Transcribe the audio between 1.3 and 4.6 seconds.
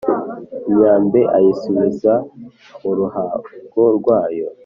ayisubiza muruhago rwayo